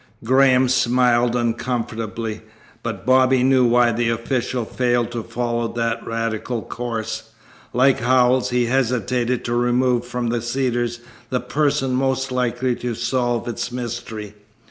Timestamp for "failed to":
4.65-5.21